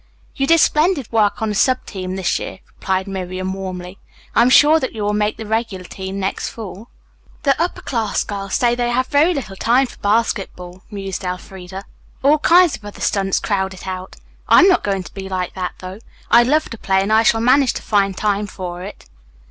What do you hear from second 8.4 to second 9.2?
say they have